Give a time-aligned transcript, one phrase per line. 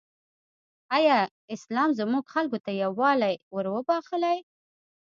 [0.97, 1.17] ایا
[1.55, 4.37] اسلام زموږ خلکو ته یووالی وروباخښلی؟